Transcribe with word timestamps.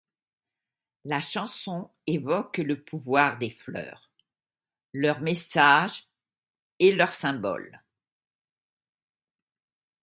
La 1.05 1.19
chanson 1.21 1.91
évoque 2.07 2.57
le 2.57 2.81
pouvoir 2.81 3.37
des 3.37 3.51
fleurs, 3.51 4.09
leurs 4.93 5.21
messages 5.21 6.07
et 6.79 6.91
leurs 6.91 7.13
symboles. 7.13 7.79